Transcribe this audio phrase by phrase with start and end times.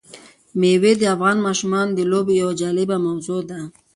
[0.59, 3.59] مېوې د افغان ماشومانو د لوبو یوه جالبه موضوع ده.